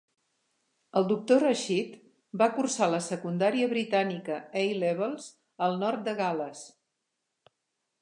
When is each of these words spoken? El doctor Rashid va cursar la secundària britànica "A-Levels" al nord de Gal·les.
El 1.01 1.03
doctor 1.11 1.43
Rashid 1.43 1.91
va 2.43 2.49
cursar 2.57 2.89
la 2.95 3.01
secundària 3.09 3.69
britànica 3.75 4.41
"A-Levels" 4.65 5.31
al 5.67 5.81
nord 5.85 6.07
de 6.11 6.21
Gal·les. 6.25 6.69